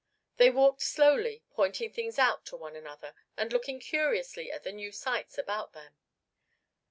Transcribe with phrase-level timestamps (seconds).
[0.37, 4.91] They walked slowly, pointing things out to one another and looking curiously at the new
[4.91, 5.95] sights about them.